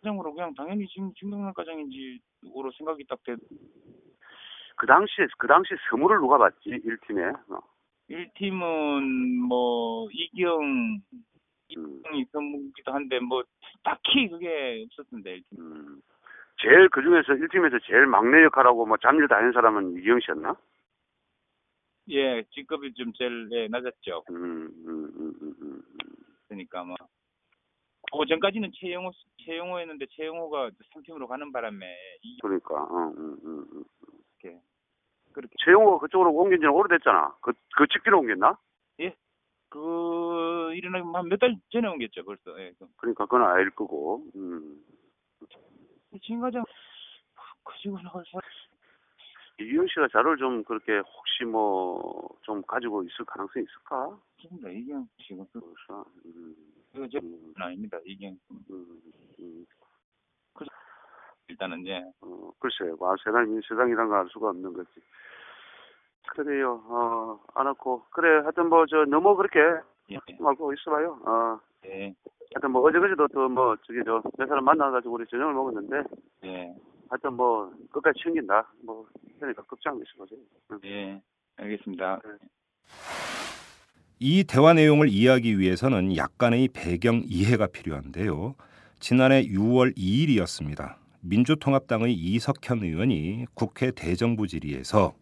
[0.00, 3.34] 과장으로 그냥 당연히 지금 진경란 과장인지로 생각이 딱 돼.
[4.76, 7.60] 그 당시에 그 당시 서물을 누가 받지 1팀에 어.
[8.10, 11.00] 1팀은 뭐 이경 음,
[11.68, 13.42] 이경이 있었기도 한데 뭐
[13.82, 15.58] 딱히 그게 없었던데 1팀.
[15.58, 16.00] 음.
[16.62, 20.56] 제일 그 중에서 1팀에서 제일 막내 역할하고 뭐 잠일 다한 사람은 이경 씨였나?
[22.10, 24.24] 예, 직급이 좀 제일 예, 낮았죠.
[24.30, 25.82] 음, 음, 음, 음, 음.
[26.48, 26.96] 그러니까 뭐.
[28.12, 29.10] 그 전까지는 최영호
[29.44, 31.86] 최영호였는데 최영호가 3팀으로 가는 바람에
[32.22, 33.84] 이 그러니까 어, 음, 음, 음.
[34.46, 34.60] 이렇게
[35.32, 37.36] 그렇게 최용호가 그쪽으로 옮긴 지는 오래됐잖아.
[37.40, 38.58] 그, 그 직기로 옮겼나?
[39.68, 42.58] 그 일어나기 한몇 달 전에 옮겼죠 벌써.
[42.60, 42.72] 예.
[42.78, 44.24] 그 그러니까 그건 아닐 거고.
[44.36, 44.80] 음.
[46.22, 46.64] 진 과장
[47.64, 48.38] 가지고 나갈 사
[49.58, 54.16] 이기영 씨가 자료를 좀 그렇게 혹시 뭐 좀 가지고 있을 가능성이 있을까?
[54.38, 54.70] 없습니다.
[54.70, 56.54] 이경 지금 그 그래서 음,
[56.94, 57.98] 이거 저 음, 아닙니다.
[58.06, 59.02] 이경 음,
[59.40, 59.66] 음.
[61.48, 62.96] 일단은 이제 어, 글쎄요.
[63.00, 64.90] 아, 세상이 세상이란 걸 알 수가 없는 거지.
[66.30, 66.82] 그래요.
[66.88, 68.04] 어, 안 왔고.
[68.10, 68.40] 그래.
[68.42, 69.60] 하여튼 뭐 저 너무 그렇게
[70.10, 71.20] 예, 말고 있어봐요.
[71.24, 72.14] 어, 예,
[72.54, 76.02] 하여튼 뭐 어제 그제도 또 뭐 저기 저몇 사람 만나가지고 우리 저녁을 먹었는데
[76.44, 76.74] 예,
[77.08, 78.66] 하여튼 뭐 끝까지 챙긴다.
[78.84, 79.06] 뭐
[79.38, 80.38] 그러니까 걱정 있어보세요.
[80.72, 80.80] 응.
[80.84, 81.22] 예,
[81.56, 82.20] 알겠습니다.
[84.18, 88.54] 이 대화 내용을 이해하기 위해서는 약간의 배경 이해가 필요한데요.
[88.98, 90.94] 지난해 6월 2일이었습니다.
[91.28, 95.14] 민주통합당의 이석현 의원이 국회 대정부 질의에서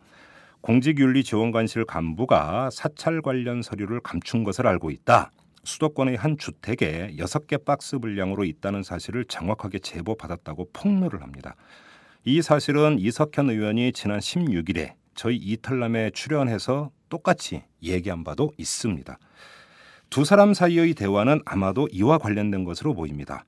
[0.61, 5.31] 공직윤리지원관실 간부가 사찰 관련 서류를 감춘 것을 알고 있다.
[5.64, 11.55] 수도권의 한 주택에 6개 박스 분량으로 있다는 사실을 정확하게 제보받았다고 폭로를 합니다.
[12.25, 19.19] 이 사실은 이석현 의원이 지난 16일에 저희 이탈남에 출연해서 똑같이 얘기한 바도 있습니다.
[20.11, 23.45] 두 사람 사이의 대화는 아마도 이와 관련된 것으로 보입니다.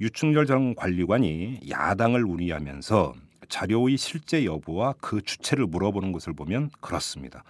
[0.00, 3.14] 유충렬 전 관리관이 야당을 운의하면서
[3.48, 7.42] 자료의 실제 여부와 그 주체를 물어보는 것을 보면 그렇습니다.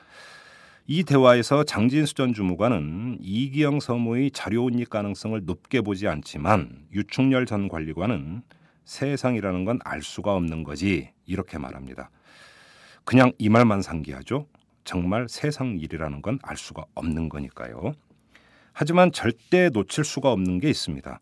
[0.86, 7.68] 이 대화에서 장진수 전 주무관은 이기영 서무의 자료 운입 가능성을 높게 보지 않지만 유충렬 전
[7.68, 8.42] 관리관은
[8.84, 12.10] 세상이라는 건 알 수가 없는 거지 이렇게 말합니다.
[13.04, 14.46] 그냥 이 말만 상기하죠.
[14.84, 17.92] 정말 세상 일이라는 건 알 수가 없는 거니까요.
[18.72, 21.20] 하지만 절대 놓칠 수가 없는 게 있습니다.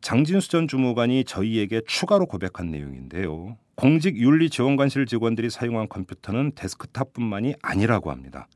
[0.00, 3.56] 장진수 전 주무관이 저희에게 추가로 고백한 내용인데요.
[3.74, 8.48] 공직 윤리 지원관실 직원들이 사용한 컴퓨터는 데스크탑뿐만이 아니라고 합니다.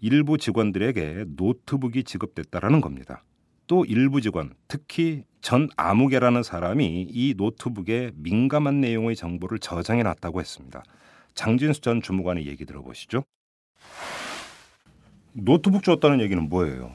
[0.00, 3.22] 일부 직원들에게 노트북이 지급됐다라는 겁니다.
[3.66, 10.82] 또 일부 직원, 특히 전 아무개라는 사람이 이 노트북에 민감한 내용의 정보를 저장해 놨다고 했습니다.
[11.34, 13.24] 장진수 전 주무관의 얘기 들어보시죠.
[15.32, 16.94] 노트북 줬다는 얘기는 뭐예요?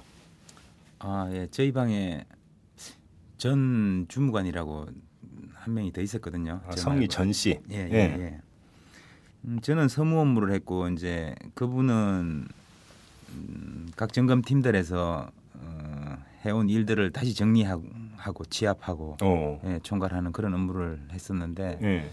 [1.00, 1.48] 아, 예.
[1.52, 2.26] 저희 방에
[3.48, 4.88] 전 주무관이라고
[5.54, 6.60] 한 명이 더 있었거든요.
[6.68, 7.58] 아, 성이 전 씨.
[7.72, 7.98] 예, 예, 예.
[8.20, 8.42] 예.
[9.46, 12.46] 음, 저는 서무 업무를 했고 이제 그분은
[13.30, 17.86] 음, 각 점검 팀들에서 어, 해온 일들을 다시 정리하고
[18.18, 19.62] 하고 취합하고 어.
[19.66, 22.10] 예, 총괄하는 그런 업무를 했었는데 예.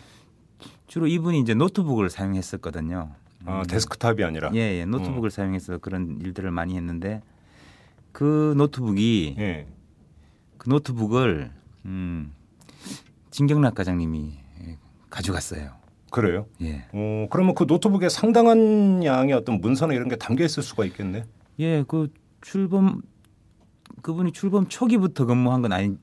[0.87, 3.11] 주로 이분이 이제 노트북을 사용했었거든요.
[3.47, 4.53] 아, 음, 데스크탑이 아니라.
[4.55, 7.23] 예, 예, 노트북을 사용해서 그런 일들을 많이 했는데
[8.13, 9.67] 그 노트북이 예.
[10.65, 11.51] 그 노트북을
[11.85, 12.33] 음,
[13.31, 14.33] 진경락 과장님이
[14.67, 14.79] 예,
[15.11, 15.73] 가져갔어요.
[16.11, 16.47] 그래요?
[16.63, 16.87] 예.
[16.93, 21.25] 어, 그러면 그 노트북에 상당한 양의 어떤 문서나 이런 게 담겨 있을 수가 있겠네.
[21.61, 22.09] 예, 그
[22.41, 23.03] 출범
[24.03, 25.97] 그분이 출범 초기부터 근무한 건 아니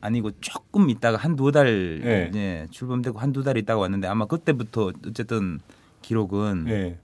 [0.00, 2.30] 아니고 조금 있다가 한 두 달 예.
[2.34, 5.60] 예, 출범되고 한 두 달 있다가 왔는데 아마 그때부터 어쨌든
[6.02, 6.98] 기록은 예.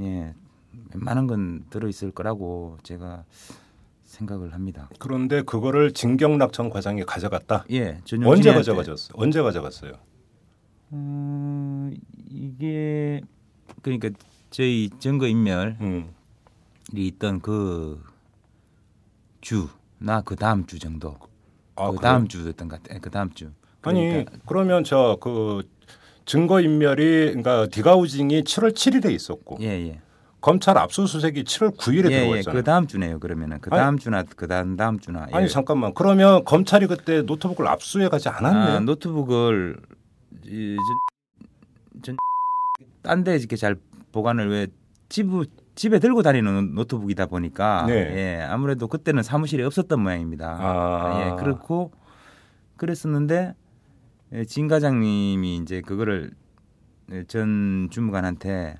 [0.00, 0.34] 예,
[0.94, 3.24] 웬만한 건 들어 있을 거라고 제가
[4.18, 4.88] 생각을 합니다.
[4.98, 7.64] 그런데 그거를 진경락 전 과장이 가져갔다.
[7.70, 8.52] 예, 언제.
[8.52, 9.12] 가져가셨어요?
[9.14, 9.92] 언제 가져갔어요?
[10.90, 11.90] 어,
[12.30, 13.20] 이게
[13.82, 14.10] 그러니까
[14.50, 16.10] 저희 증거 인멸이 음.
[16.94, 18.02] 있던 그
[19.40, 21.16] 주나 그 다음 주 정도.
[21.76, 21.98] 아, 그?
[21.98, 22.98] 다음 주였던 것 같아요.
[23.00, 23.50] 그 다음 주.
[23.82, 25.62] 아니 그러니까 그러면 저 그
[26.24, 30.00] 증거 인멸이 그러니까 디가우징이 7월 7일에 있었고 예, 예.
[30.40, 32.20] 검찰 압수수색이 7월 9일에 예, 예.
[32.20, 32.54] 들어갔잖아요.
[32.54, 33.18] 그 다음 주네요.
[33.18, 35.26] 그러면은 그 다음 주나 그 다음 다음 주나.
[35.30, 35.36] 예.
[35.36, 38.76] 아니 잠깐만 그러면 검찰이 그때 노트북을 압수해 가지 않았네요.
[38.76, 39.76] 아, 노트북을
[40.46, 40.76] 이,
[42.02, 42.16] 전,
[43.02, 43.76] 딴데 이렇게 잘
[44.12, 44.68] 보관을 왜
[45.08, 45.26] 집,
[45.74, 47.94] 집에 들고 다니는 노트북이다 보니까 네.
[47.94, 50.56] 예, 아무래도 그때는 사무실에 없었던 모양입니다.
[50.60, 51.20] 아.
[51.20, 51.90] 예, 그렇고
[52.76, 53.54] 그랬었는데
[54.34, 56.30] 예, 진 과장님이 이제 그거를
[57.10, 58.76] 예, 전 주무관한테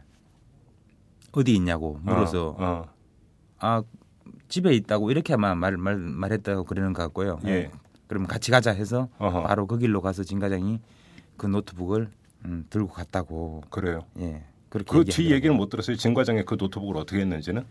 [1.39, 2.85] 어디 있냐고 물어서 어, 어.
[3.59, 3.83] 아
[4.49, 7.39] 집에 있다고 이렇게 아마 말, 말 말했다고 그러는 것 같고요.
[7.47, 7.71] 예.
[8.07, 9.43] 그럼 같이 가자 해서 어허.
[9.43, 10.81] 바로 그 길로 가서 진 과장이
[11.37, 12.11] 그 노트북을
[12.47, 13.63] 음, 들고 갔다고.
[13.71, 14.01] 그래요.
[14.19, 14.45] 예.
[14.71, 15.35] 그렇게 그뒤 얘기하더라고요.
[15.35, 15.97] 얘기는 못 들었어요.
[15.97, 17.65] 진 과장이 그 노트북을 어떻게 했는지는.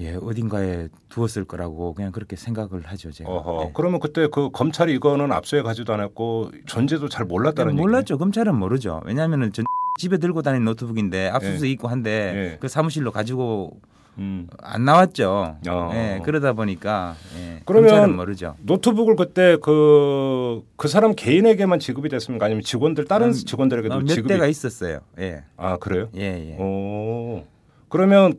[0.00, 3.30] 예, 어딘가에 두었을 거라고 그냥 그렇게 생각을 하죠, 제가.
[3.30, 3.64] 어허.
[3.66, 3.70] 예.
[3.74, 7.80] 그러면 그때 그 검찰이 이거는 압수해 가지도 않았고 존재도 잘 몰랐다는 얘기.
[7.80, 8.18] 몰랐죠.
[8.18, 9.02] 검찰은 모르죠.
[9.04, 9.64] 왜냐하면은 전
[9.98, 12.58] 집에 들고 다니는 노트북인데 압수수색 있고 한데 예.
[12.58, 13.80] 그 사무실로 가지고
[14.18, 14.48] 음.
[14.62, 15.56] 안 나왔죠.
[15.68, 15.90] 어.
[15.94, 18.54] 예, 그러다 보니까 예, 그러면 모르죠.
[18.62, 22.46] 노트북을 그때 그, 그 사람 개인에게만 지급이 됐습니까?
[22.46, 24.28] 아니면 직원들, 다른 음, 직원들에게도 어, 몇 지급이.
[24.28, 25.00] 대가 있었어요.
[25.18, 26.08] 예, 아, 그래요?
[26.16, 26.56] 예, 예.
[26.62, 27.44] 오.
[27.88, 28.34] 그러면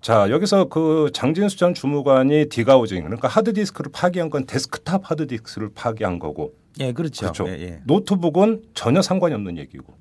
[0.00, 6.52] 자, 여기서 그 장진수 전 주무관이 디가우징, 그러니까 하드디스크를 파기한 건 데스크탑 하드디스크를 파기한 거고.
[6.80, 7.32] 예, 그렇죠.
[7.32, 7.48] 그렇죠.
[7.48, 7.80] 예, 예.
[7.84, 9.94] 노트북은 전혀 상관이 없는 얘기고.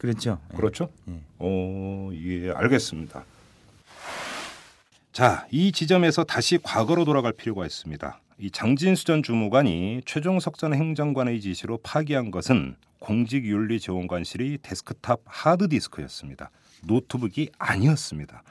[0.00, 0.38] 그렇죠.
[0.52, 0.56] 예.
[0.56, 0.90] 그렇죠?
[1.08, 1.20] 예.
[1.38, 3.22] 오, 예, 알겠습니다.
[5.12, 8.18] 자, 이 지점에서 다시 과거로 돌아갈 필요가 있습니다.
[8.38, 16.50] 이 장진수 전 주무관이 최종석 전 행정관의 지시로 파기한 것은 공직윤리지원관실의 데스크탑 하드디스크였습니다.
[16.86, 18.42] 노트북이 아니었습니다.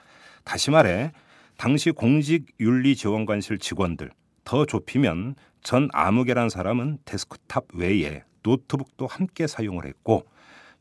[0.44, 1.12] 다시 말해
[1.58, 4.12] 당시 공직윤리지원관실 직원들
[4.44, 10.28] 더 좁히면 전 아무개란 사람은 데스크탑 외에 노트북도 함께 사용을 했고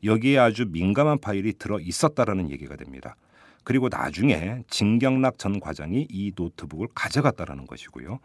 [0.03, 3.15] 여기에 아주 민감한 파일이 들어 있었다라는 얘기가 됩니다.
[3.63, 8.19] 그리고 나중에 진경락 전 과장이 이 노트북을 가져갔다라는 것이고요.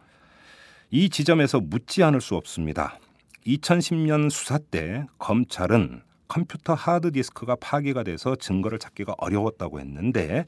[0.91, 2.99] 이 지점에서 묻지 않을 수 없습니다.
[3.47, 10.47] 2010년 수사 때 검찰은 컴퓨터 하드디스크가 파기가 돼서 증거를 찾기가 어려웠다고 했는데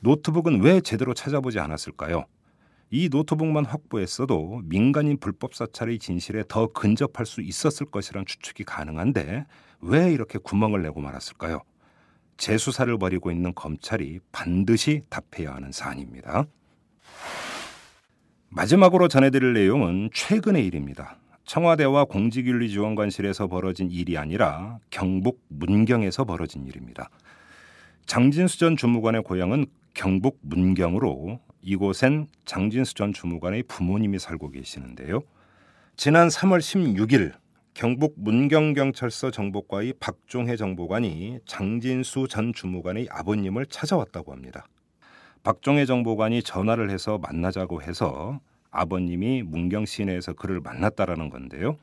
[0.00, 2.24] 노트북은 왜 제대로 찾아보지 않았을까요?
[2.90, 9.44] 이 노트북만 확보했어도 민간인 불법 사찰의 진실에 더 근접할 수 있었을 것이란 추측이 가능한데
[9.80, 11.62] 왜 이렇게 구멍을 내고 말았을까요?
[12.36, 16.46] 재수사를 벌이고 있는 검찰이 반드시 답해야 하는 사안입니다.
[18.50, 21.18] 마지막으로 전해드릴 내용은 최근의 일입니다.
[21.44, 27.08] 청와대와 공직윤리지원관실에서 벌어진 일이 아니라 경북 문경에서 벌어진 일입니다.
[28.06, 35.22] 장진수 전 주무관의 고향은 경북 문경으로 이곳엔 장진수 전 주무관의 부모님이 살고 계시는데요.
[35.96, 37.32] 지난 3월 16일
[37.78, 44.66] 경북 문경경찰서 정보과의 박종혜 정보관이 장진수 전 주무관의 아버님을 찾아왔다고 합니다.
[45.44, 48.40] 박종혜 정보관이 전화를 해서 만나자고 해서
[48.72, 51.76] 아버님이 문경 시내에서 그를 만났다라는 건데요.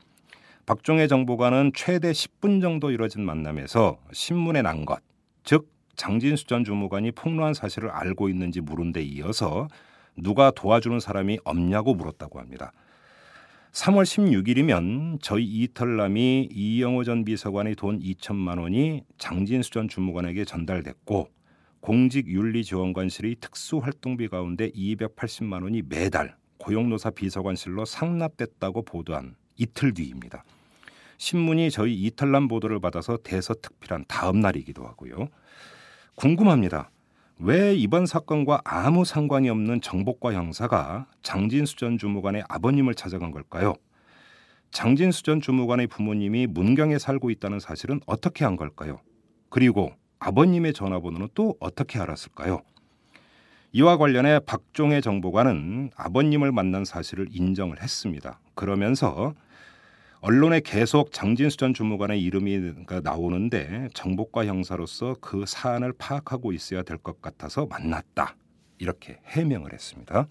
[0.66, 5.00] 박종혜 정보관은 최대 10분 정도 이뤄진 만남에서 신문에 난 것,
[5.44, 9.66] 즉 장진수 전 주무관이 폭로한 사실을 알고 있는지 물은 데 이어서
[10.14, 12.72] 누가 도와주는 사람이 없냐고 물었다고 합니다.
[13.76, 21.28] 3월 16일이면 저희 이털남이 이영호 전 비서관의 돈 2천만 원이 장진수 전 주무관에게 전달됐고
[21.80, 30.42] 공직윤리지원관실의 특수활동비 가운데 280만 원이 매달 고용노사 비서관실로 상납됐다고 보도한 이틀 뒤입니다.
[31.18, 35.28] 신문이 저희 이탈남 보도를 받아서 대서특필한 다음 날이기도 하고요.
[36.14, 36.88] 궁금합니다.
[37.38, 43.74] 왜 이번 사건과 아무 상관이 없는 정복과 형사가 장진수 전 주무관의 아버님을 찾아간 걸까요?
[44.70, 49.00] 장진수 전 주무관의 부모님이 문경에 살고 있다는 사실은 어떻게 한 걸까요?
[49.50, 52.62] 그리고 아버님의 전화번호는 또 어떻게 알았을까요?
[53.72, 58.40] 이와 관련해 박종혜 정보관은 아버님을 만난 사실을 인정을 했습니다.
[58.54, 59.34] 그러면서
[60.20, 62.58] 언론에 계속 장진수 전 주무관의 이름이
[63.02, 68.36] 나오는데 정복과 형사로서 그 사안을 파악하고 있어야 될 것 같아서 만났다.
[68.78, 70.26] 이렇게 해명을 했습니다.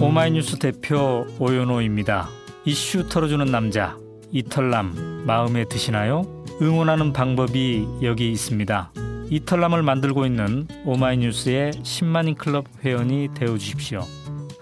[0.00, 2.28] 오마이뉴스 대표 오연호입니다.
[2.64, 3.96] 이슈 털어주는 남자
[4.30, 6.22] 이털남 마음에 드시나요?
[6.62, 8.92] 응원하는 방법이 여기 있습니다.
[9.30, 14.04] 이털남을 만들고 있는 오마이뉴스의 10만인 클럽 회원이 되어 주십시오.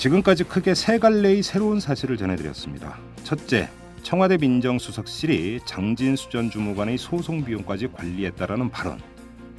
[0.00, 2.98] 지금까지 크게 세 갈래의 새로운 사실을 전해드렸습니다.
[3.22, 3.68] 첫째,
[4.02, 8.98] 청와대 민정수석실이 장진수 전 주무관의 소송 비용까지 관리했다라는 발언.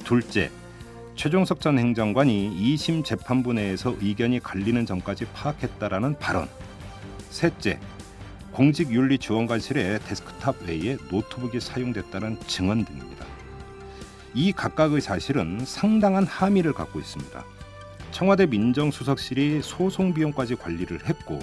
[0.02, 0.50] 둘째,
[1.14, 6.48] 최종석 전 행정관이 2심 재판부 내에서 의견이 갈리는 점까지 파악했다라는 발언.
[7.30, 7.78] 셋째,
[8.50, 13.26] 공직윤리지원관실의 데스크탑 외에 노트북이 사용됐다는 증언 등입니다.
[14.34, 17.44] 이 각각의 사실은 상당한 함의를 갖고 있습니다.
[18.12, 21.40] 청와대 민정수석실이 소송 비용까지 관리를 했고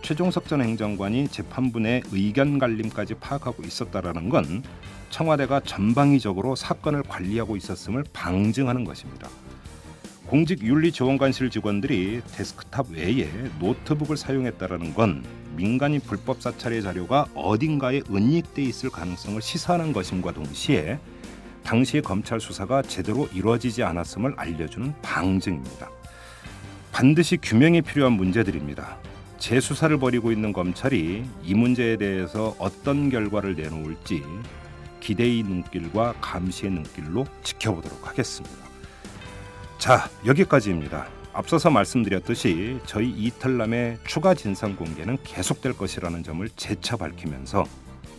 [0.00, 4.62] 최종석 전 행정관이 재판부 내 의견 갈림까지 파악하고 있었다라는 건
[5.10, 9.28] 청와대가 전방위적으로 사건을 관리하고 있었음을 방증하는 것입니다.
[10.26, 13.28] 공직윤리지원관실 직원들이 데스크탑 외에
[13.60, 15.22] 노트북을 사용했다라는 건
[15.54, 20.98] 민간인 불법 사찰의 자료가 어딘가에 은닉돼 있을 가능성을 시사하는 것임과 동시에
[21.62, 25.95] 당시 검찰 수사가 제대로 이루어지지 않았음을 알려주는 방증입니다.
[26.96, 28.96] 반드시 규명이 필요한 문제들입니다.
[29.36, 34.22] 재수사를 벌이고 있는 검찰이 이 문제에 대해서 어떤 결과를 내놓을지
[35.00, 38.56] 기대의 눈길과 감시의 눈길로 지켜보도록 하겠습니다.
[39.76, 41.06] 자, 여기까지입니다.
[41.34, 47.66] 앞서서 말씀드렸듯이 저희 이탈남의 추가 진상 공개는 계속될 것이라는 점을 재차 밝히면서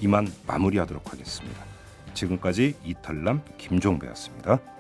[0.02, 1.66] 이만 마무리하도록 하겠습니다.
[2.13, 4.77] 지금까지 이탈남 김종배였습니다.